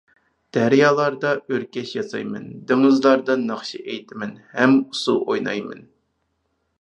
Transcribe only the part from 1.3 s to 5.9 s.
ئۆركەش ياسايمەن، دېڭىزلاردا ناخشا ئېيتىمەن ھەم ئۇسسۇل ئوينايمەن.